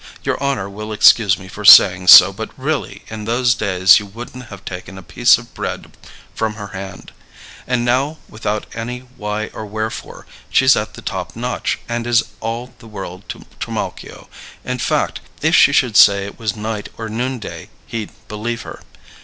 Your 0.23 0.41
honor 0.41 0.67
will 0.67 0.91
excuse 0.91 1.37
me 1.37 1.47
for 1.47 1.63
saying 1.63 2.07
so, 2.07 2.33
but 2.33 2.49
really 2.57 3.03
in 3.09 3.25
those 3.25 3.53
days 3.53 3.99
you 3.99 4.07
wouldn't 4.07 4.45
have 4.47 4.65
taken 4.65 4.97
a 4.97 5.03
piece 5.03 5.37
of 5.37 5.53
bread 5.53 5.95
from 6.33 6.55
her 6.55 6.69
hand. 6.69 7.11
And 7.67 7.85
now, 7.85 8.17
without 8.27 8.65
any 8.73 9.01
why 9.15 9.49
or 9.53 9.63
wherefore, 9.63 10.25
she's 10.49 10.75
at 10.75 10.95
the 10.95 11.03
top 11.03 11.35
notch 11.35 11.77
and 11.87 12.07
is 12.07 12.23
all 12.39 12.73
the 12.79 12.87
world 12.87 13.29
to 13.29 13.45
Trimalchio 13.59 14.27
in 14.65 14.79
fact, 14.79 15.21
if 15.43 15.53
she 15.55 15.71
should 15.71 15.95
say 15.95 16.25
it 16.25 16.39
was 16.39 16.55
night 16.55 16.89
at 16.97 17.11
noonday, 17.11 17.69
he'd 17.85 18.09
believe 18.27 18.63
her. 18.63 18.79